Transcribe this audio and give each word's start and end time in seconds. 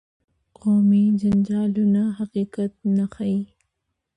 قومي 0.59 1.03
جنجالونه 1.21 2.03
حقیقت 2.17 2.73
نه 2.97 3.05
ښيي. 3.13 3.41